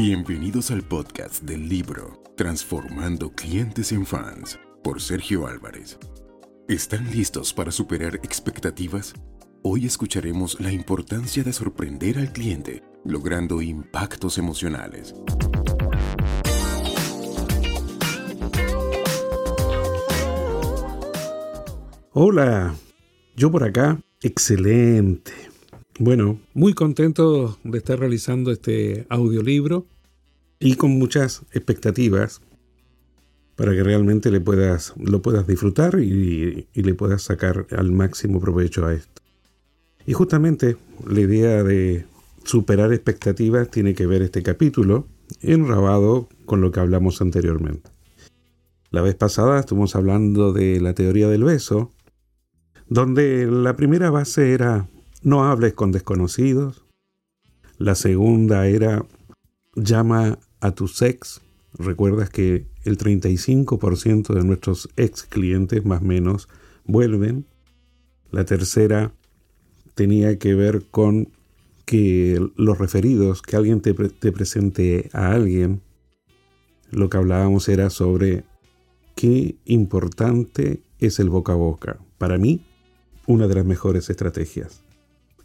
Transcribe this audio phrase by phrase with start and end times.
[0.00, 5.98] Bienvenidos al podcast del libro Transformando clientes en fans por Sergio Álvarez.
[6.68, 9.12] ¿Están listos para superar expectativas?
[9.64, 15.16] Hoy escucharemos la importancia de sorprender al cliente logrando impactos emocionales.
[22.12, 22.76] Hola,
[23.34, 25.47] yo por acá, excelente.
[26.00, 29.84] Bueno, muy contento de estar realizando este audiolibro
[30.60, 32.40] y con muchas expectativas
[33.56, 38.38] para que realmente le puedas, lo puedas disfrutar y, y le puedas sacar al máximo
[38.40, 39.22] provecho a esto.
[40.06, 42.06] Y justamente la idea de
[42.44, 45.08] superar expectativas tiene que ver este capítulo
[45.40, 47.90] enrabado con lo que hablamos anteriormente.
[48.92, 51.90] La vez pasada estuvimos hablando de la teoría del beso,
[52.88, 54.88] donde la primera base era
[55.22, 56.84] no hables con desconocidos,
[57.78, 59.06] la segunda era
[59.74, 61.40] llama a tu ex.
[61.74, 66.48] Recuerdas que el 35% de nuestros ex clientes más o menos
[66.84, 67.46] vuelven.
[68.30, 69.12] La tercera
[69.94, 71.28] tenía que ver con
[71.84, 75.80] que los referidos, que alguien te, te presente a alguien,
[76.90, 78.44] lo que hablábamos era sobre
[79.14, 81.98] qué importante es el boca a boca.
[82.18, 82.66] Para mí,
[83.26, 84.82] una de las mejores estrategias.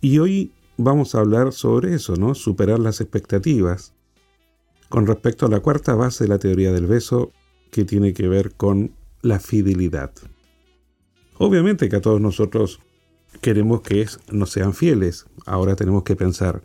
[0.04, 2.36] Y hoy vamos a hablar sobre eso, ¿no?
[2.36, 3.94] Superar las expectativas
[4.90, 7.32] con respecto a la cuarta base de la teoría del beso
[7.72, 10.12] que tiene que ver con la fidelidad.
[11.38, 12.82] Obviamente que a todos nosotros
[13.40, 15.26] queremos que nos sean fieles.
[15.46, 16.64] Ahora tenemos que pensar,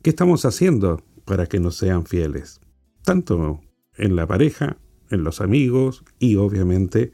[0.00, 2.62] ¿qué estamos haciendo para que nos sean fieles?
[3.02, 3.60] Tanto
[3.98, 4.78] en la pareja,
[5.10, 7.12] en los amigos y obviamente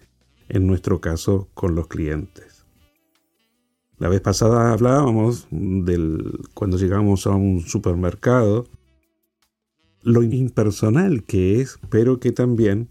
[0.49, 2.60] en nuestro caso con los clientes.
[4.01, 8.67] La vez pasada hablábamos del cuando llegamos a un supermercado
[10.03, 12.89] lo impersonal que es, pero que también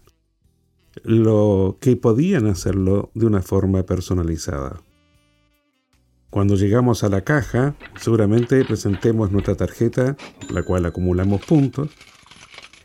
[1.02, 4.82] lo que podían hacerlo de una forma personalizada.
[6.30, 10.16] Cuando llegamos a la caja, seguramente presentemos nuestra tarjeta,
[10.48, 11.90] la cual acumulamos puntos.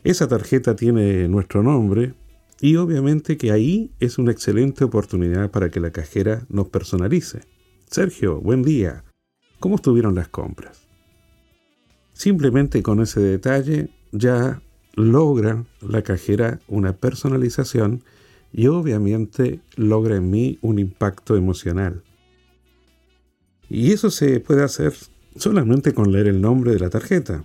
[0.02, 2.14] Esa tarjeta tiene nuestro nombre
[2.60, 7.55] y obviamente que ahí es una excelente oportunidad para que la cajera nos personalice.
[7.90, 9.04] Sergio, buen día.
[9.60, 10.88] ¿Cómo estuvieron las compras?
[12.12, 14.60] Simplemente con ese detalle ya
[14.94, 18.02] logra la cajera una personalización
[18.52, 22.02] y obviamente logra en mí un impacto emocional.
[23.70, 24.92] Y eso se puede hacer
[25.36, 27.44] solamente con leer el nombre de la tarjeta.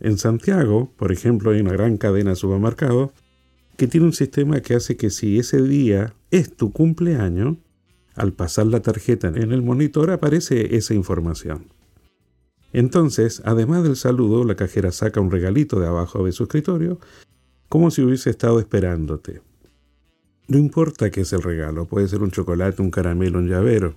[0.00, 3.10] En Santiago, por ejemplo, hay una gran cadena de supermercados
[3.78, 7.56] que tiene un sistema que hace que si ese día es tu cumpleaños,
[8.16, 11.66] al pasar la tarjeta en el monitor aparece esa información.
[12.72, 16.98] Entonces, además del saludo, la cajera saca un regalito de abajo de su escritorio,
[17.68, 19.40] como si hubiese estado esperándote.
[20.48, 23.94] No importa qué es el regalo, puede ser un chocolate, un caramelo, un llavero.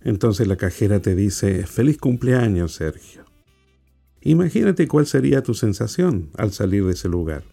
[0.00, 3.24] Entonces la cajera te dice, feliz cumpleaños, Sergio.
[4.20, 7.44] Imagínate cuál sería tu sensación al salir de ese lugar.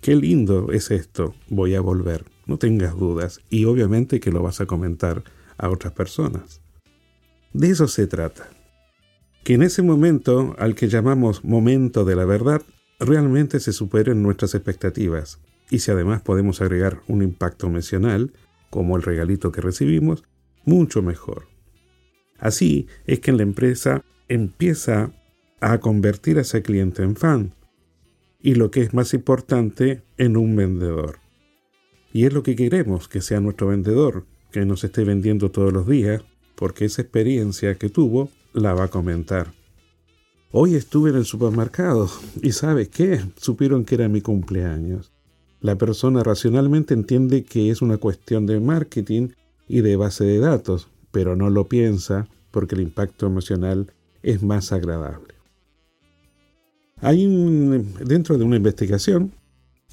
[0.00, 4.60] Qué lindo es esto, voy a volver, no tengas dudas, y obviamente que lo vas
[4.60, 5.22] a comentar
[5.56, 6.60] a otras personas.
[7.52, 8.50] De eso se trata
[9.44, 12.62] que en ese momento, al que llamamos momento de la verdad,
[12.98, 15.38] realmente se superen nuestras expectativas.
[15.70, 18.32] Y si además podemos agregar un impacto emocional,
[18.70, 20.24] como el regalito que recibimos,
[20.64, 21.46] mucho mejor.
[22.38, 25.12] Así es que la empresa empieza
[25.60, 27.54] a convertir a ese cliente en fan
[28.40, 31.18] y lo que es más importante, en un vendedor.
[32.12, 35.86] Y es lo que queremos que sea nuestro vendedor, que nos esté vendiendo todos los
[35.86, 36.22] días,
[36.54, 39.52] porque esa experiencia que tuvo la va a comentar.
[40.50, 42.08] Hoy estuve en el supermercado
[42.42, 43.20] y ¿sabes qué?
[43.36, 45.12] Supieron que era mi cumpleaños.
[45.60, 49.28] La persona racionalmente entiende que es una cuestión de marketing
[49.68, 53.92] y de base de datos, pero no lo piensa porque el impacto emocional
[54.22, 55.34] es más agradable.
[57.00, 57.26] Hay
[58.04, 59.32] dentro de una investigación,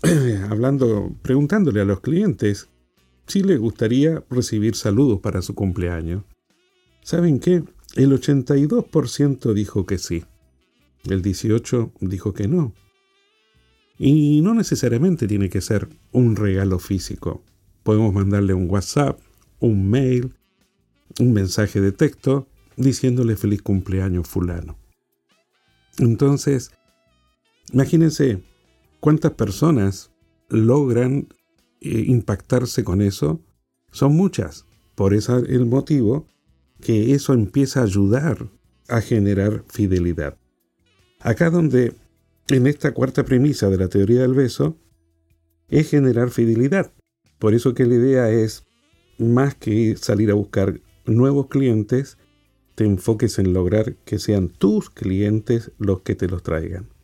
[0.50, 2.70] hablando, preguntándole a los clientes
[3.28, 6.24] si les gustaría recibir saludos para su cumpleaños.
[7.02, 7.64] ¿Saben qué?
[7.96, 10.24] El 82% dijo que sí.
[11.06, 12.74] El 18% dijo que no.
[13.98, 17.44] Y no necesariamente tiene que ser un regalo físico.
[17.84, 19.20] Podemos mandarle un WhatsApp,
[19.60, 20.34] un mail,
[21.20, 24.78] un mensaje de texto diciéndole feliz cumpleaños fulano.
[25.98, 26.72] Entonces,
[27.72, 28.44] imagínense
[29.06, 30.12] cuántas personas
[30.50, 31.28] logran
[31.80, 33.40] eh, impactarse con eso.
[33.92, 34.66] Son muchas.
[34.96, 36.26] Por ese el motivo
[36.82, 38.50] que eso empieza a ayudar
[38.88, 40.40] a generar fidelidad.
[41.20, 41.94] Acá donde
[42.48, 44.76] en esta cuarta premisa de la teoría del beso
[45.68, 46.92] es generar fidelidad.
[47.38, 48.66] Por eso que la idea es,
[49.20, 52.18] más que salir a buscar nuevos clientes,
[52.74, 56.95] te enfoques en lograr que sean tus clientes los que te los traigan.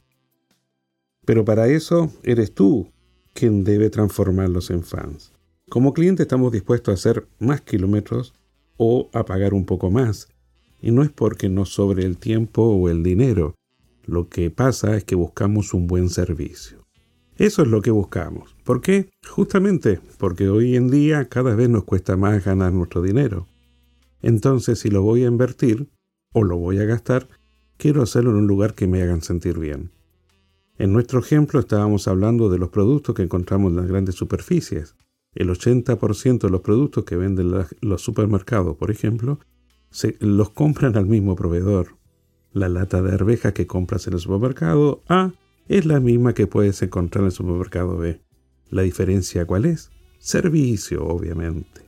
[1.26, 2.90] Pero para eso eres tú
[3.34, 5.32] quien debe transformarlos en fans.
[5.70, 8.34] Como cliente estamos dispuestos a hacer más kilómetros
[8.78, 10.28] o a pagar un poco más.
[10.82, 13.56] Y no es porque nos sobre el tiempo o el dinero.
[14.06, 16.82] Lo que pasa es que buscamos un buen servicio.
[17.38, 18.56] Eso es lo que buscamos.
[18.64, 19.10] ¿Por qué?
[19.28, 23.48] Justamente porque hoy en día cada vez nos cuesta más ganar nuestro dinero.
[24.22, 25.88] Entonces, si lo voy a invertir
[26.34, 27.28] o lo voy a gastar,
[27.78, 29.92] quiero hacerlo en un lugar que me hagan sentir bien.
[30.82, 34.96] En nuestro ejemplo estábamos hablando de los productos que encontramos en las grandes superficies.
[35.36, 39.38] El 80% de los productos que venden los supermercados, por ejemplo,
[39.92, 41.98] se, los compran al mismo proveedor.
[42.52, 45.34] La lata de arvejas que compras en el supermercado A
[45.68, 48.20] es la misma que puedes encontrar en el supermercado B.
[48.72, 49.92] ¿La diferencia cuál es?
[50.18, 51.82] Servicio, obviamente.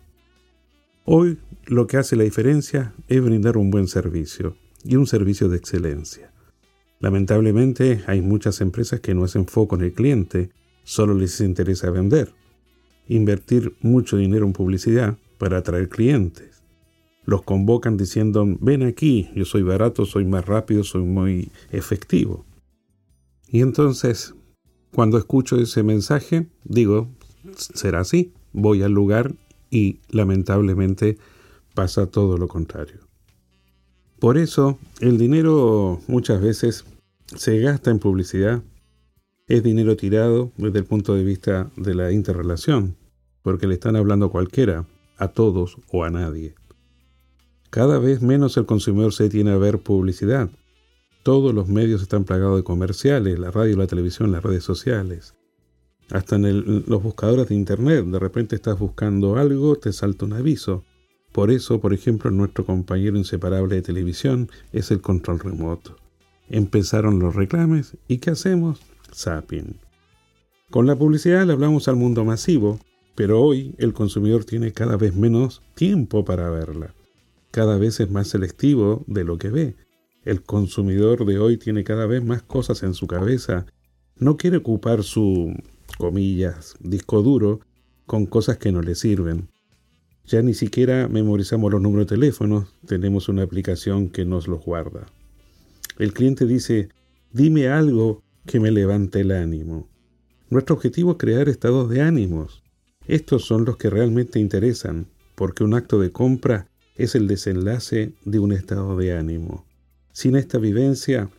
[1.03, 5.57] Hoy lo que hace la diferencia es brindar un buen servicio y un servicio de
[5.57, 6.32] excelencia.
[7.03, 10.51] Lamentablemente hay muchas empresas que no hacen foco en el cliente,
[10.85, 12.31] solo les interesa vender.
[13.09, 16.63] Invertir mucho dinero en publicidad para atraer clientes.
[17.25, 22.45] Los convocan diciendo, ven aquí, yo soy barato, soy más rápido, soy muy efectivo.
[23.49, 24.33] Y entonces,
[24.93, 27.09] cuando escucho ese mensaje, digo,
[27.57, 29.35] será así, voy al lugar
[29.69, 31.17] y lamentablemente
[31.75, 33.01] pasa todo lo contrario.
[34.21, 36.85] Por eso, el dinero muchas veces
[37.27, 38.61] se gasta en publicidad,
[39.47, 42.95] es dinero tirado desde el punto de vista de la interrelación,
[43.41, 44.85] porque le están hablando a cualquiera,
[45.17, 46.55] a todos o a nadie.
[47.69, 50.49] Cada vez menos el consumidor se tiene a ver publicidad.
[51.23, 55.33] Todos los medios están plagados de comerciales, la radio, la televisión, las redes sociales.
[56.11, 60.83] Hasta en los buscadores de Internet, de repente estás buscando algo, te salta un aviso.
[61.31, 66.02] Por eso, por ejemplo, nuestro compañero inseparable de televisión es el control remoto.
[66.53, 68.79] Empezaron los reclames y ¿qué hacemos?
[69.11, 69.79] Zapping.
[70.69, 72.79] Con la publicidad le hablamos al mundo masivo,
[73.15, 76.93] pero hoy el consumidor tiene cada vez menos tiempo para verla.
[77.49, 79.75] Cada vez es más selectivo de lo que ve.
[80.25, 83.65] El consumidor de hoy tiene cada vez más cosas en su cabeza.
[84.15, 85.55] No quiere ocupar su,
[85.97, 87.61] comillas, disco duro
[88.05, 89.49] con cosas que no le sirven.
[90.27, 95.07] Ya ni siquiera memorizamos los números de teléfono, tenemos una aplicación que nos los guarda.
[95.97, 96.89] El cliente dice,
[97.31, 99.89] dime algo que me levante el ánimo.
[100.49, 102.63] Nuestro objetivo es crear estados de ánimos.
[103.07, 108.39] Estos son los que realmente interesan, porque un acto de compra es el desenlace de
[108.39, 109.65] un estado de ánimo.
[110.11, 111.29] Sin esta vivencia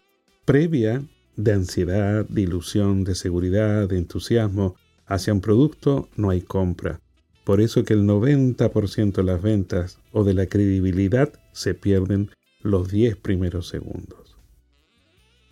[0.45, 1.05] previa
[1.37, 7.01] de ansiedad, de ilusión, de seguridad, de entusiasmo hacia un producto, no hay compra.
[7.45, 12.31] Por eso que el 90% de las ventas o de la credibilidad se pierden
[12.63, 14.24] los 10 primeros segundos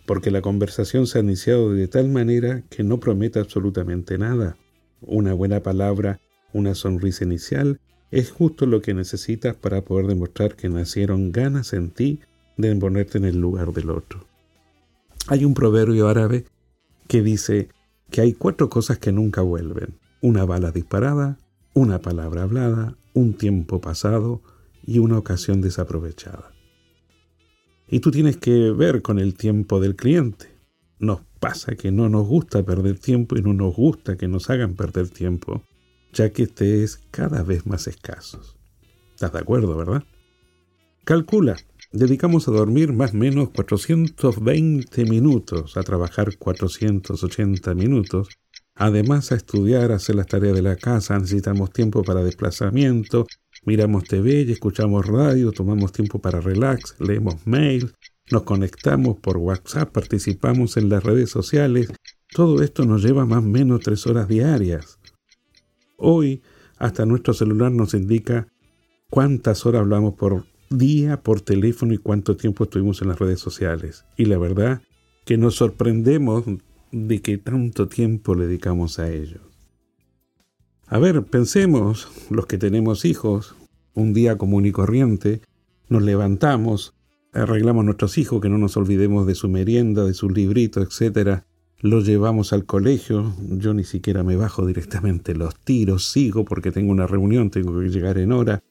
[0.05, 4.57] porque la conversación se ha iniciado de tal manera que no promete absolutamente nada.
[5.01, 6.19] Una buena palabra,
[6.53, 7.79] una sonrisa inicial,
[8.11, 12.19] es justo lo que necesitas para poder demostrar que nacieron ganas en ti
[12.57, 14.27] de ponerte en el lugar del otro.
[15.27, 16.45] Hay un proverbio árabe
[17.07, 17.69] que dice
[18.11, 19.95] que hay cuatro cosas que nunca vuelven.
[20.21, 21.37] Una bala disparada,
[21.73, 24.41] una palabra hablada, un tiempo pasado
[24.85, 26.52] y una ocasión desaprovechada.
[27.87, 30.47] Y tú tienes que ver con el tiempo del cliente.
[30.99, 34.75] Nos pasa que no nos gusta perder tiempo y no nos gusta que nos hagan
[34.75, 35.63] perder tiempo,
[36.13, 38.41] ya que este es cada vez más escaso.
[39.13, 40.03] ¿Estás de acuerdo, verdad?
[41.03, 41.57] Calcula,
[41.91, 48.29] dedicamos a dormir más o menos 420 minutos, a trabajar 480 minutos,
[48.73, 53.27] además a estudiar, hacer las tareas de la casa, necesitamos tiempo para desplazamiento,
[53.65, 57.93] Miramos TV y escuchamos radio, tomamos tiempo para relax, leemos mail,
[58.29, 61.87] nos conectamos por WhatsApp, participamos en las redes sociales.
[62.33, 64.99] Todo esto nos lleva más o menos tres horas diarias.
[65.95, 66.41] Hoy,
[66.77, 68.47] hasta nuestro celular nos indica
[69.09, 74.03] cuántas horas hablamos por día por teléfono y cuánto tiempo estuvimos en las redes sociales.
[74.17, 74.81] Y la verdad
[75.25, 76.43] que nos sorprendemos
[76.91, 79.52] de que tanto tiempo le dedicamos a ellos.
[80.93, 83.55] A ver, pensemos, los que tenemos hijos,
[83.95, 85.41] un día común y corriente,
[85.89, 86.93] nos levantamos,
[87.31, 91.45] arreglamos nuestros hijos, que no nos olvidemos de su merienda, de sus libritos, etc.
[91.79, 96.91] Los llevamos al colegio, yo ni siquiera me bajo directamente los tiros, sigo porque tengo
[96.91, 98.61] una reunión, tengo que llegar en hora.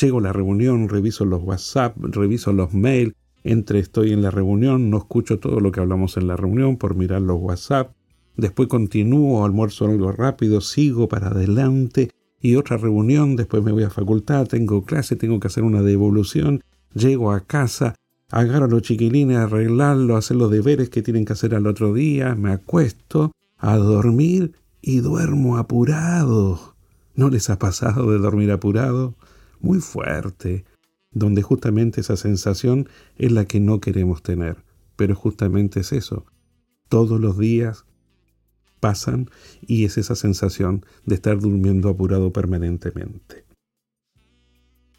[0.00, 3.12] Llego a la reunión, reviso los WhatsApp, reviso los mails,
[3.42, 6.94] entre estoy en la reunión, no escucho todo lo que hablamos en la reunión por
[6.94, 7.92] mirar los WhatsApp,
[8.36, 12.10] después continúo, almuerzo algo rápido, sigo para adelante
[12.40, 16.62] y otra reunión, después me voy a facultad, tengo clase, tengo que hacer una devolución,
[16.94, 17.94] llego a casa,
[18.30, 22.34] agarro a los chiquilines arreglarlo, hacer los deberes que tienen que hacer al otro día,
[22.34, 26.74] me acuesto a dormir y duermo apurado.
[27.14, 29.14] ¿No les ha pasado de dormir apurado?
[29.60, 30.64] Muy fuerte,
[31.12, 34.64] donde justamente esa sensación es la que no queremos tener.
[34.96, 36.26] Pero justamente es eso.
[36.88, 37.84] Todos los días
[38.82, 39.30] pasan
[39.64, 43.44] y es esa sensación de estar durmiendo apurado permanentemente.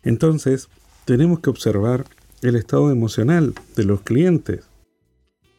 [0.03, 0.69] Entonces,
[1.03, 2.05] tenemos que observar
[2.41, 4.63] el estado emocional de los clientes.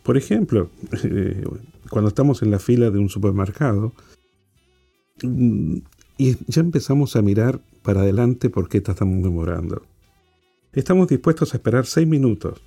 [0.03, 0.71] Por ejemplo,
[1.05, 1.45] eh,
[1.91, 3.93] cuando estamos en la fila de un supermercado
[5.23, 5.77] mm,
[6.17, 9.83] y ya empezamos a mirar para adelante por qué estamos demorando.
[10.73, 12.63] Estamos dispuestos a esperar seis minutos.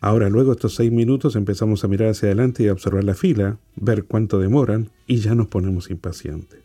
[0.00, 3.58] Ahora, luego estos seis minutos empezamos a mirar hacia adelante y a observar la fila,
[3.74, 6.60] ver cuánto demoran y ya nos ponemos impacientes.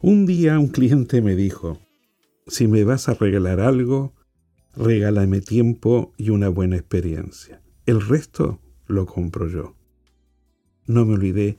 [0.00, 1.78] Un día un cliente me dijo,
[2.48, 4.12] si me vas a regalar algo,
[4.74, 7.62] regálame tiempo y una buena experiencia.
[7.86, 9.76] El resto lo compro yo.
[10.86, 11.56] No me olvidé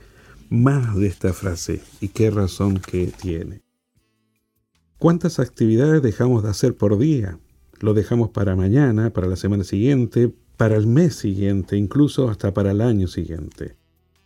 [0.50, 3.62] más de esta frase y qué razón que tiene.
[4.98, 7.40] ¿Cuántas actividades dejamos de hacer por día?
[7.84, 12.72] Lo dejamos para mañana, para la semana siguiente, para el mes siguiente, incluso hasta para
[12.72, 13.76] el año siguiente.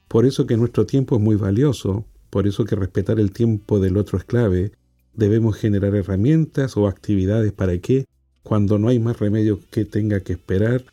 [0.07, 3.97] Por eso que nuestro tiempo es muy valioso, por eso que respetar el tiempo del
[3.97, 4.73] otro es clave,
[5.15, 8.05] debemos generar herramientas o actividades para que,
[8.43, 10.83] cuando no hay más remedio que tenga que esperar,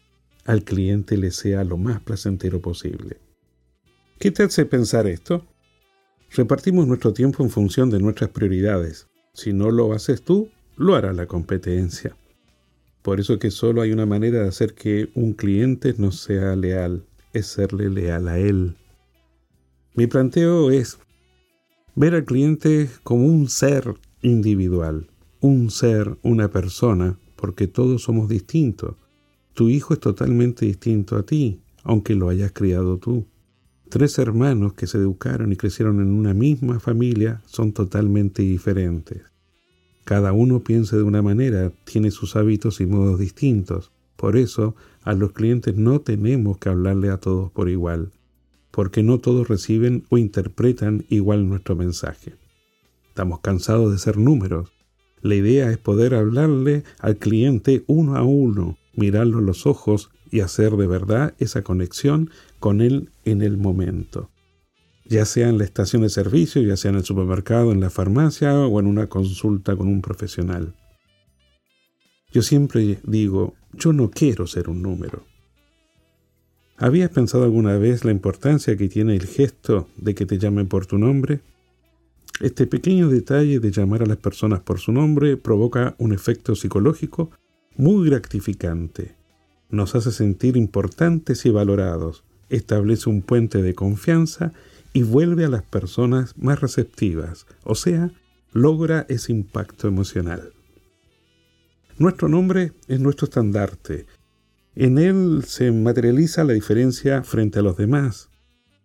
[0.46, 3.18] al cliente le sea lo más placentero posible.
[4.18, 5.44] ¿Qué te hace pensar esto?
[6.30, 9.06] Repartimos nuestro tiempo en función de nuestras prioridades.
[9.34, 12.16] Si no lo haces tú, lo hará la competencia.
[13.04, 17.04] Por eso que solo hay una manera de hacer que un cliente no sea leal,
[17.34, 18.78] es serle leal a él.
[19.94, 20.98] Mi planteo es
[21.94, 23.92] ver al cliente como un ser
[24.22, 28.96] individual, un ser, una persona, porque todos somos distintos.
[29.52, 33.26] Tu hijo es totalmente distinto a ti, aunque lo hayas criado tú.
[33.90, 39.33] Tres hermanos que se educaron y crecieron en una misma familia son totalmente diferentes.
[40.04, 43.90] Cada uno piensa de una manera, tiene sus hábitos y modos distintos.
[44.16, 48.12] Por eso, a los clientes no tenemos que hablarle a todos por igual,
[48.70, 52.34] porque no todos reciben o interpretan igual nuestro mensaje.
[53.08, 54.72] Estamos cansados de ser números.
[55.22, 60.40] La idea es poder hablarle al cliente uno a uno, mirarlo en los ojos y
[60.40, 62.28] hacer de verdad esa conexión
[62.60, 64.28] con él en el momento.
[65.06, 68.58] Ya sea en la estación de servicio, ya sea en el supermercado, en la farmacia
[68.58, 70.74] o en una consulta con un profesional.
[72.32, 75.24] Yo siempre digo, yo no quiero ser un número.
[76.76, 80.86] ¿Habías pensado alguna vez la importancia que tiene el gesto de que te llamen por
[80.86, 81.40] tu nombre?
[82.40, 87.30] Este pequeño detalle de llamar a las personas por su nombre provoca un efecto psicológico
[87.76, 89.14] muy gratificante.
[89.70, 94.52] Nos hace sentir importantes y valorados, establece un puente de confianza
[94.94, 98.10] y vuelve a las personas más receptivas, o sea,
[98.52, 100.52] logra ese impacto emocional.
[101.98, 104.06] Nuestro nombre es nuestro estandarte.
[104.74, 108.30] En él se materializa la diferencia frente a los demás.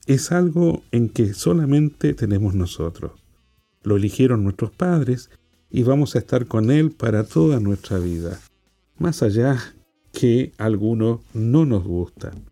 [0.07, 3.11] Es algo en que solamente tenemos nosotros.
[3.83, 5.29] Lo eligieron nuestros padres
[5.69, 8.39] y vamos a estar con Él para toda nuestra vida,
[8.97, 9.57] más allá
[10.11, 12.49] que algunos no nos gustan.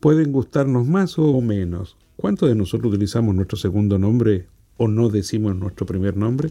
[0.00, 1.97] Pueden gustarnos más o menos.
[2.18, 6.50] ¿Cuántos de nosotros utilizamos nuestro segundo nombre o no decimos nuestro primer nombre?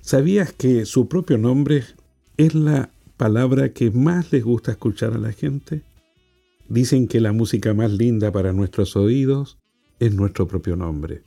[0.00, 1.82] ¿Sabías que su propio nombre
[2.36, 5.82] es la palabra que más les gusta escuchar a la gente?
[6.68, 9.58] Dicen que la música más linda para nuestros oídos
[9.98, 11.24] es nuestro propio nombre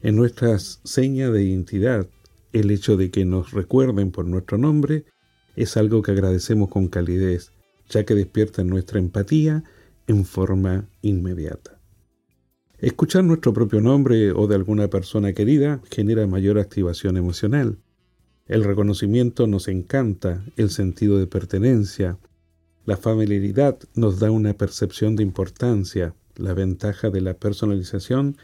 [0.00, 2.06] en nuestras señas de identidad.
[2.52, 5.06] El hecho de que nos recuerden por nuestro nombre
[5.56, 7.50] es algo que agradecemos con calidez,
[7.88, 9.64] ya que despierta nuestra empatía
[10.06, 11.79] en forma inmediata.
[12.80, 17.76] Escuchar nuestro propio nombre o de alguna persona querida genera mayor activación emocional.
[18.46, 22.18] El reconocimiento nos encanta, el sentido de pertenencia.
[22.86, 26.14] La familiaridad nos da una percepción de importancia.
[26.36, 28.38] La ventaja de la personalización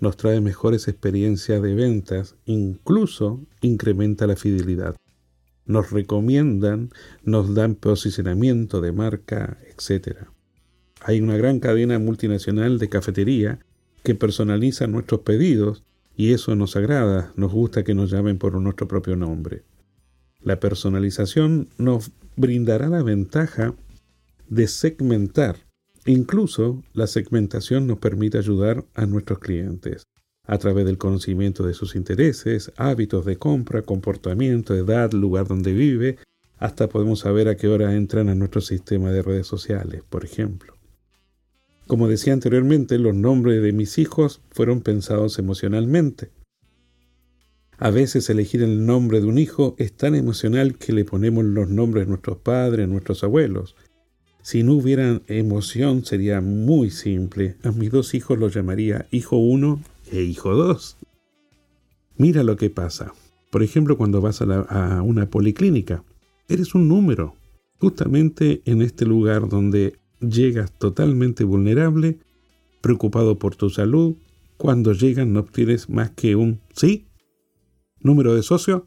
[0.00, 4.96] nos trae mejores experiencias de ventas, incluso incrementa la fidelidad.
[5.66, 6.88] Nos recomiendan,
[7.24, 10.28] nos dan posicionamiento de marca, etc.
[11.02, 13.60] Hay una gran cadena multinacional de cafetería
[14.02, 15.84] que personaliza nuestros pedidos
[16.16, 19.62] y eso nos agrada, nos gusta que nos llamen por nuestro propio nombre.
[20.40, 23.74] La personalización nos brindará la ventaja
[24.48, 25.56] de segmentar.
[26.04, 30.02] Incluso la segmentación nos permite ayudar a nuestros clientes
[30.44, 36.18] a través del conocimiento de sus intereses, hábitos de compra, comportamiento, edad, lugar donde vive,
[36.58, 40.74] hasta podemos saber a qué hora entran a nuestro sistema de redes sociales, por ejemplo.
[41.86, 46.30] Como decía anteriormente, los nombres de mis hijos fueron pensados emocionalmente.
[47.78, 51.68] A veces elegir el nombre de un hijo es tan emocional que le ponemos los
[51.68, 53.74] nombres de nuestros padres, nuestros abuelos.
[54.42, 57.56] Si no hubiera emoción sería muy simple.
[57.62, 59.80] A mis dos hijos los llamaría hijo 1
[60.12, 60.96] e hijo 2.
[62.18, 63.12] Mira lo que pasa.
[63.50, 66.04] Por ejemplo, cuando vas a una policlínica,
[66.48, 67.34] eres un número.
[67.78, 72.18] Justamente en este lugar donde llegas totalmente vulnerable,
[72.80, 74.16] preocupado por tu salud,
[74.56, 77.06] cuando llegan no obtienes más que un sí
[78.00, 78.86] número de socio,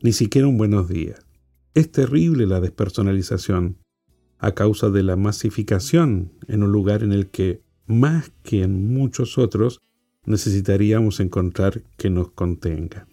[0.00, 1.26] ni siquiera un buenos días.
[1.74, 3.78] Es terrible la despersonalización
[4.38, 9.38] a causa de la masificación en un lugar en el que, más que en muchos
[9.38, 9.80] otros,
[10.24, 13.06] necesitaríamos encontrar que nos contenga.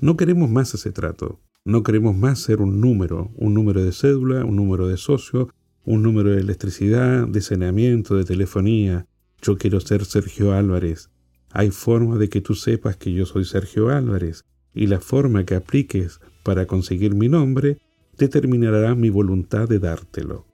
[0.00, 4.44] No queremos más ese trato, no queremos más ser un número, un número de cédula,
[4.44, 5.48] un número de socio,
[5.86, 9.06] un número de electricidad, de saneamiento, de telefonía.
[9.40, 11.10] Yo quiero ser Sergio Álvarez,
[11.50, 15.54] hay forma de que tú sepas que yo soy Sergio Álvarez, y la forma que
[15.54, 17.78] apliques para conseguir mi nombre
[18.18, 20.44] determinará mi voluntad de dártelo.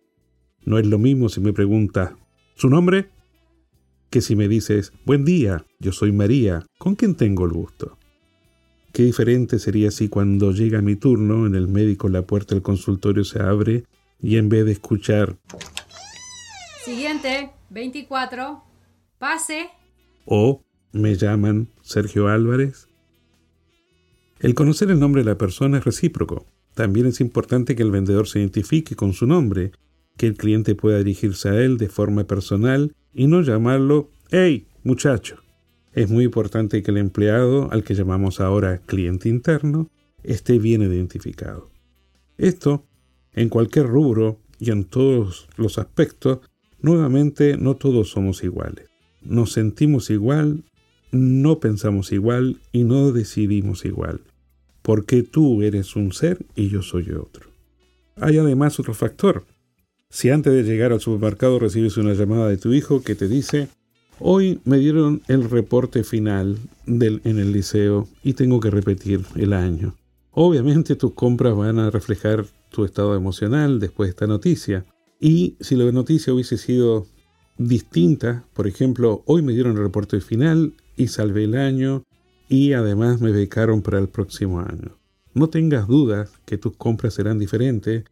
[0.65, 2.13] No es lo mismo si me preguntas
[2.55, 3.09] ¿su nombre?
[4.11, 7.99] que si me dices Buen día, yo soy María, ¿con quién tengo el gusto?
[8.93, 13.25] Qué diferente sería si cuando llega mi turno en el médico la puerta del consultorio
[13.25, 13.85] se abre
[14.23, 15.37] y en vez de escuchar
[16.85, 18.61] Siguiente, 24,
[19.19, 19.71] pase.
[20.25, 22.89] O me llaman Sergio Álvarez.
[24.41, 26.45] El conocer el nombre de la persona es recíproco.
[26.75, 29.71] También es importante que el vendedor se identifique con su nombre,
[30.17, 35.37] que el cliente pueda dirigirse a él de forma personal y no llamarlo ¡Hey, muchacho!
[35.93, 39.89] Es muy importante que el empleado, al que llamamos ahora cliente interno,
[40.25, 41.71] esté bien identificado.
[42.39, 42.87] Esto,
[43.35, 46.41] en cualquier rubro y en todos los aspectos,
[46.81, 48.89] nuevamente no todos somos iguales.
[49.23, 50.65] Nos sentimos igual
[51.13, 54.23] no pensamos igual y no decidimos igual,
[54.81, 57.51] porque tú eres un ser y yo soy otro.
[58.17, 59.45] Hay además otro factor.
[60.09, 63.69] Si antes de llegar al supermercado recibes una llamada de tu hijo que te dice,
[64.19, 69.95] hoy me dieron el reporte final en el liceo y tengo que repetir el año.
[70.31, 74.85] Obviamente tus compras van a reflejar tu estado emocional después de esta noticia.
[75.21, 77.07] Y si la noticia hubiese sido
[77.59, 82.03] distinta, por ejemplo, hoy me dieron el reporte final y salvé el año
[82.49, 84.99] y además me becaron para el próximo año.
[85.35, 88.05] No tengas dudas que tus compras serán diferentes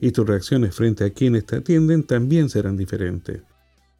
[0.00, 3.42] y tus reacciones frente a quienes te atienden también serán diferentes,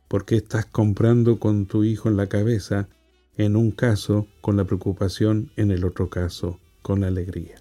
[0.07, 2.89] porque estás comprando con tu hijo en la cabeza,
[3.37, 7.57] en un caso con la preocupación, en el otro caso con la alegría.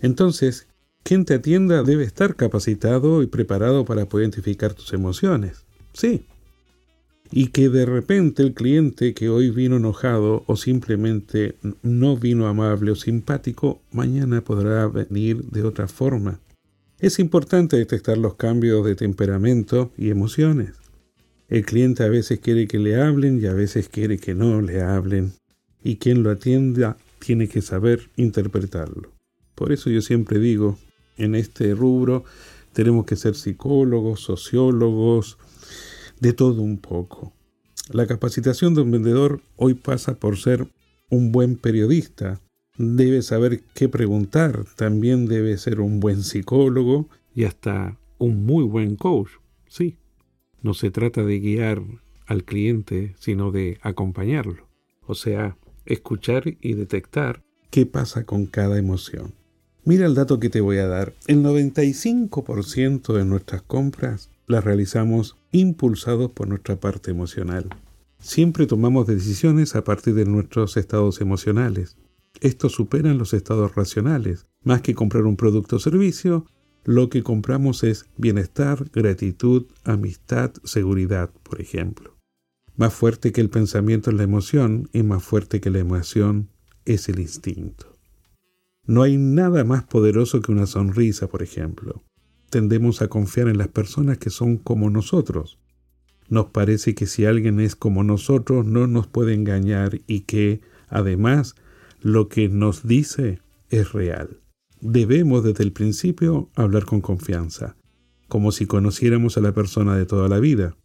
[0.00, 0.66] Entonces,
[1.02, 5.64] quien te atienda debe estar capacitado y preparado para poder identificar tus emociones.
[5.92, 6.26] Sí,
[7.32, 12.90] y que de repente el cliente que hoy vino enojado o simplemente no vino amable
[12.90, 16.40] o simpático, mañana podrá venir de otra forma.
[16.98, 20.72] Es importante detectar los cambios de temperamento y emociones.
[21.48, 24.82] El cliente a veces quiere que le hablen y a veces quiere que no le
[24.82, 25.32] hablen.
[25.82, 29.10] Y quien lo atienda tiene que saber interpretarlo.
[29.54, 30.78] Por eso yo siempre digo,
[31.16, 32.24] en este rubro
[32.72, 35.38] tenemos que ser psicólogos, sociólogos,
[36.20, 37.32] de todo un poco.
[37.90, 40.68] La capacitación de un vendedor hoy pasa por ser
[41.10, 42.40] un buen periodista.
[42.78, 48.96] Debe saber qué preguntar, también debe ser un buen psicólogo y hasta un muy buen
[48.96, 49.30] coach.
[49.68, 49.98] Sí,
[50.62, 51.82] no se trata de guiar
[52.26, 54.68] al cliente, sino de acompañarlo.
[55.06, 59.34] O sea, escuchar y detectar qué pasa con cada emoción.
[59.84, 61.12] Mira el dato que te voy a dar.
[61.26, 67.68] El 95% de nuestras compras las realizamos impulsados por nuestra parte emocional.
[68.20, 71.96] Siempre tomamos decisiones a partir de nuestros estados emocionales.
[72.40, 74.46] Estos superan los estados racionales.
[74.62, 76.46] Más que comprar un producto o servicio,
[76.84, 82.16] lo que compramos es bienestar, gratitud, amistad, seguridad, por ejemplo.
[82.76, 86.50] Más fuerte que el pensamiento es la emoción y más fuerte que la emoción
[86.84, 87.91] es el instinto.
[88.86, 92.02] No hay nada más poderoso que una sonrisa, por ejemplo
[92.52, 95.58] tendemos a confiar en las personas que son como nosotros.
[96.28, 101.54] Nos parece que si alguien es como nosotros no nos puede engañar y que, además,
[102.02, 103.40] lo que nos dice
[103.70, 104.38] es real.
[104.82, 107.74] Debemos desde el principio hablar con confianza,
[108.28, 110.76] como si conociéramos a la persona de toda la vida.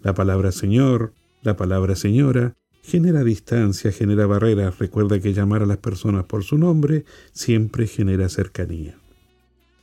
[0.00, 2.54] La palabra Señor, la palabra Señora,
[2.84, 4.78] genera distancia, genera barreras.
[4.78, 8.96] Recuerda que llamar a las personas por su nombre siempre genera cercanía.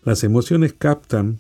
[0.04, 1.40] Las emociones captan,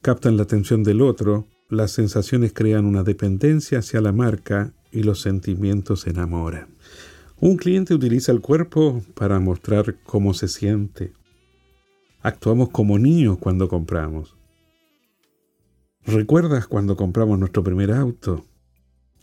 [0.00, 5.20] captan la atención del otro, las sensaciones crean una dependencia hacia la marca y los
[5.20, 6.68] sentimientos se enamoran.
[7.40, 11.12] Un cliente utiliza el cuerpo para mostrar cómo se siente.
[12.22, 14.36] Actuamos como niños cuando compramos.
[16.06, 18.44] ¿Recuerdas cuando compramos nuestro primer auto?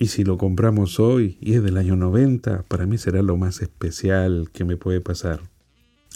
[0.02, 3.62] Y si lo compramos hoy y es del año 90, para mí será lo más
[3.62, 5.42] especial que me puede pasar.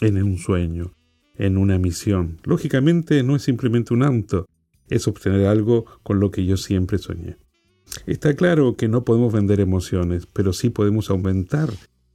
[0.02, 0.96] En un sueño,
[1.38, 2.40] en una misión.
[2.46, 4.48] Lógicamente no es simplemente un auto,
[4.90, 7.38] es obtener algo con lo que yo siempre soñé.
[8.08, 11.70] Está claro que no podemos vender emociones, pero sí podemos aumentar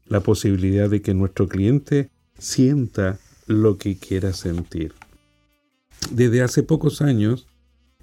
[0.09, 4.93] la posibilidad de que nuestro cliente sienta lo que quiera sentir.
[6.11, 7.47] Desde hace pocos años,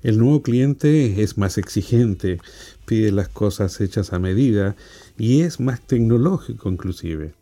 [0.03, 2.39] el nuevo cliente es más exigente,
[2.85, 4.75] pide las cosas hechas a medida
[5.17, 7.33] y es más tecnológico inclusive.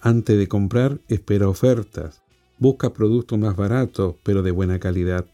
[0.00, 2.22] Antes de comprar, espera ofertas,
[2.58, 5.26] busca productos más baratos pero de buena calidad.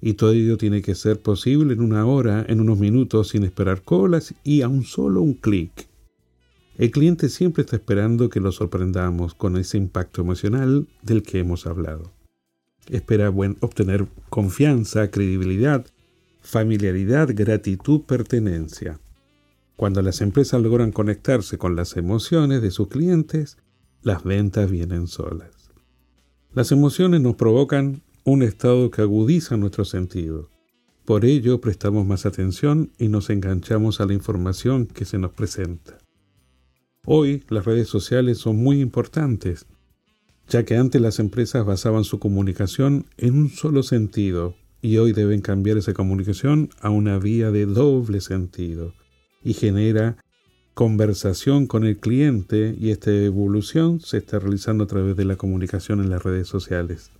[0.00, 3.82] Y todo ello tiene que ser posible en una hora, en unos minutos, sin esperar
[3.82, 5.88] colas y a un solo un clic.
[6.76, 11.66] El cliente siempre está esperando que lo sorprendamos con ese impacto emocional del que hemos
[11.66, 12.13] hablado.
[12.88, 15.86] Espera obtener confianza, credibilidad,
[16.40, 19.00] familiaridad, gratitud, pertenencia.
[19.76, 23.56] Cuando las empresas logran conectarse con las emociones de sus clientes,
[24.02, 25.70] las ventas vienen solas.
[26.52, 30.50] Las emociones nos provocan un estado que agudiza nuestro sentido.
[31.04, 35.98] Por ello prestamos más atención y nos enganchamos a la información que se nos presenta.
[37.04, 39.66] Hoy las redes sociales son muy importantes,
[40.48, 45.40] ya que antes las empresas basaban su comunicación en un solo sentido y hoy deben
[45.40, 48.94] cambiar esa comunicación a una vía de doble sentido
[49.42, 50.16] y genera
[50.74, 56.00] conversación con el cliente y esta evolución se está realizando a través de la comunicación
[56.00, 57.12] en las redes sociales.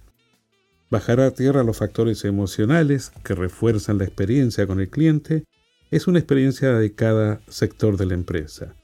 [0.90, 5.44] Bajar a tierra los factores emocionales que refuerzan la experiencia con el cliente
[5.90, 8.74] es una experiencia de cada sector de la empresa.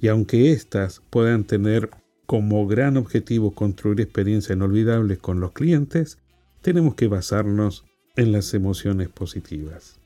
[0.00, 1.90] Y aunque éstas puedan tener
[2.32, 6.16] como gran objetivo construir experiencias inolvidables con los clientes,
[6.62, 7.84] tenemos que basarnos
[8.16, 10.00] en las emociones positivas.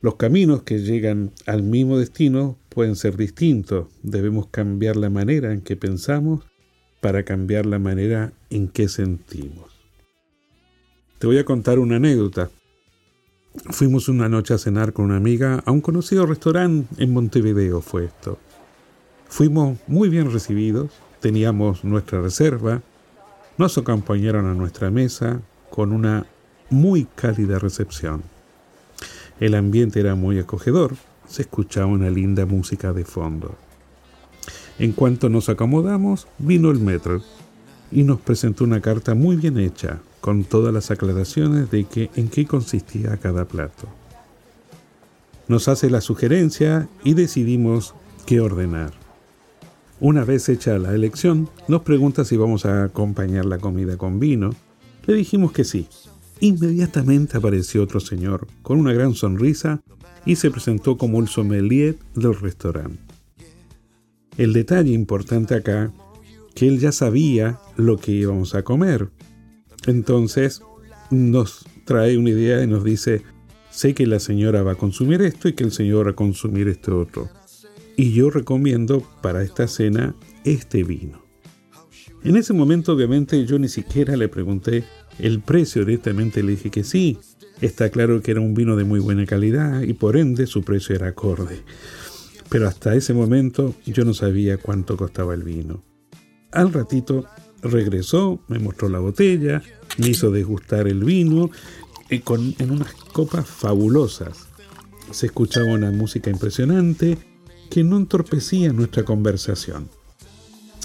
[0.00, 3.88] Los caminos que llegan al mismo destino pueden ser distintos.
[4.04, 6.44] Debemos cambiar la manera en que pensamos
[7.00, 9.72] para cambiar la manera en que sentimos.
[11.18, 12.50] Te voy a contar una anécdota.
[13.70, 18.04] Fuimos una noche a cenar con una amiga a un conocido restaurante en Montevideo, fue
[18.04, 18.38] esto.
[19.28, 22.82] Fuimos muy bien recibidos, teníamos nuestra reserva,
[23.58, 26.26] nos acompañaron a nuestra mesa con una
[26.70, 28.22] muy cálida recepción.
[29.40, 30.94] El ambiente era muy acogedor,
[31.28, 33.54] se escuchaba una linda música de fondo.
[34.78, 37.22] En cuanto nos acomodamos, vino el metro
[37.90, 42.28] y nos presentó una carta muy bien hecha, con todas las aclaraciones de que, en
[42.28, 43.86] qué consistía cada plato.
[45.48, 47.94] Nos hace la sugerencia y decidimos
[48.26, 49.05] qué ordenar.
[49.98, 54.50] Una vez hecha la elección, nos pregunta si vamos a acompañar la comida con vino.
[55.06, 55.88] Le dijimos que sí.
[56.40, 59.80] Inmediatamente apareció otro señor con una gran sonrisa
[60.26, 62.98] y se presentó como el sommelier del restaurante.
[64.36, 65.90] El detalle importante acá,
[66.54, 69.08] que él ya sabía lo que íbamos a comer,
[69.86, 70.60] entonces
[71.10, 73.22] nos trae una idea y nos dice,
[73.70, 76.68] sé que la señora va a consumir esto y que el señor va a consumir
[76.68, 77.30] esto otro.
[77.96, 81.24] Y yo recomiendo para esta cena este vino.
[82.22, 84.84] En ese momento obviamente yo ni siquiera le pregunté
[85.18, 87.18] el precio, directamente le dije que sí.
[87.60, 90.94] Está claro que era un vino de muy buena calidad y por ende su precio
[90.94, 91.62] era acorde.
[92.50, 95.82] Pero hasta ese momento yo no sabía cuánto costaba el vino.
[96.52, 97.24] Al ratito
[97.62, 99.62] regresó, me mostró la botella,
[99.96, 101.50] me hizo degustar el vino
[102.10, 102.22] y
[102.58, 104.48] en unas copas fabulosas.
[105.10, 107.16] Se escuchaba una música impresionante
[107.68, 109.88] que no entorpecía nuestra conversación.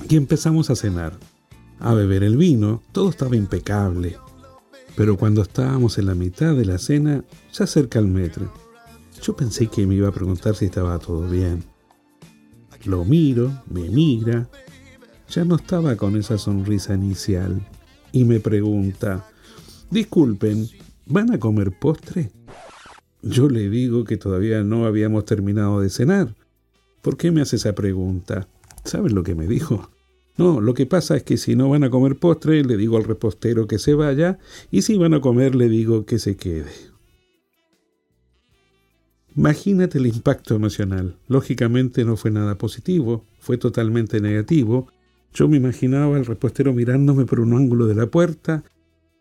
[0.10, 1.17] Y empezamos a cenar,
[1.80, 4.17] a beber el vino, todo estaba impecable.
[4.96, 8.52] Pero cuando estábamos en la mitad de la cena, se acerca el metro.
[9.22, 11.63] Yo pensé que me iba a preguntar si estaba todo bien.
[12.86, 14.50] Lo miro, me mira,
[15.30, 17.62] ya no estaba con esa sonrisa inicial
[18.12, 19.26] y me pregunta,
[19.89, 20.67] disculpen,
[21.06, 22.32] ¿van a comer postre?
[23.22, 26.36] Yo le digo que todavía no habíamos terminado de cenar.
[27.02, 28.48] ¿Por qué me hace esa pregunta?
[28.84, 29.90] ¿Sabes lo que me dijo?
[30.38, 33.04] No, lo que pasa es que si no van a comer postre, le digo al
[33.04, 36.72] repostero que se vaya, y si van a comer, le digo que se quede.
[39.36, 41.18] Imagínate el impacto emocional.
[41.28, 44.88] Lógicamente no fue nada positivo, fue totalmente negativo.
[45.34, 48.64] Yo me imaginaba al repostero mirándome por un ángulo de la puerta,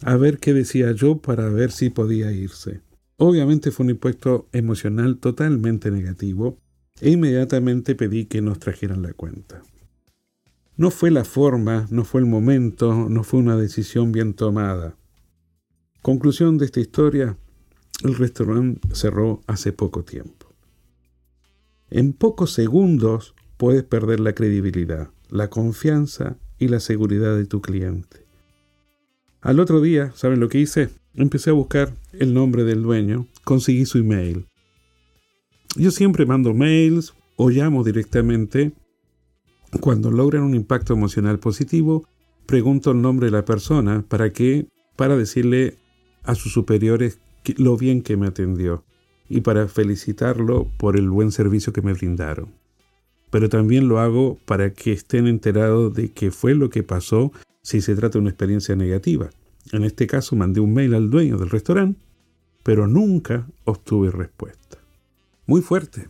[0.03, 2.81] a ver qué decía yo para ver si podía irse.
[3.17, 6.59] Obviamente fue un impacto emocional totalmente negativo
[7.01, 9.63] e inmediatamente pedí que nos trajeran la cuenta.
[10.77, 14.97] No fue la forma, no fue el momento, no fue una decisión bien tomada.
[16.03, 17.37] Conclusión de esta historia,
[18.03, 20.47] el restaurante cerró hace poco tiempo.
[21.91, 28.25] En pocos segundos puedes perder la credibilidad, la confianza y la seguridad de tu cliente.
[29.43, 30.91] Al otro día, ¿saben lo que hice?
[31.15, 34.47] Empecé a buscar el nombre del dueño, conseguí su email.
[35.77, 38.73] Yo siempre mando mails o llamo directamente
[39.79, 42.05] cuando logran un impacto emocional positivo,
[42.47, 45.77] pregunto el nombre de la persona para que para decirle
[46.25, 47.21] a sus superiores
[47.57, 48.85] lo bien que me atendió
[49.29, 52.49] y para felicitarlo por el buen servicio que me brindaron.
[53.31, 57.31] Pero también lo hago para que estén enterados de qué fue lo que pasó
[57.63, 59.31] si se trata de una experiencia negativa.
[59.71, 62.01] En este caso mandé un mail al dueño del restaurante,
[62.65, 64.80] pero nunca obtuve respuesta.
[65.51, 66.07] Muy fuerte.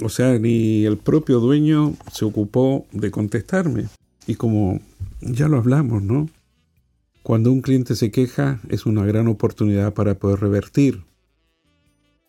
[0.00, 3.88] O sea, ni el propio dueño se ocupó de contestarme.
[4.28, 4.78] Y como
[5.20, 6.28] ya lo hablamos, ¿no?
[7.24, 11.02] Cuando un cliente se queja es una gran oportunidad para poder revertir.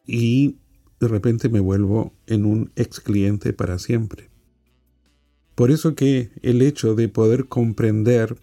[0.07, 0.55] Y
[0.99, 4.31] de repente me vuelvo en un ex cliente para siempre.
[5.53, 8.35] Por eso que el hecho de poder comprender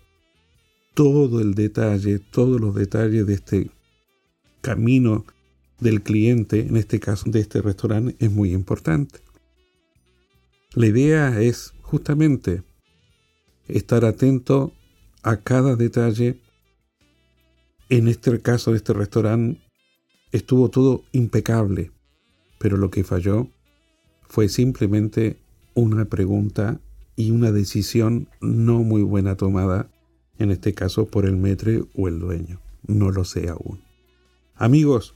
[0.95, 3.71] todo el detalle, todos los detalles de este
[4.61, 5.25] camino
[5.81, 9.21] del cliente, en este caso de este restaurante, es muy importante.
[10.75, 12.63] La idea es justamente
[13.69, 14.73] estar atento
[15.23, 16.41] a cada detalle.
[17.89, 19.61] En este caso de este restaurante
[20.33, 21.91] estuvo todo impecable,
[22.59, 23.49] pero lo que falló
[24.29, 25.39] fue simplemente
[25.75, 26.81] una pregunta
[27.17, 29.91] y una decisión no muy buena tomada,
[30.39, 32.61] en este caso por el metre o el dueño.
[32.87, 33.83] No lo sé aún.
[34.55, 35.15] Amigos,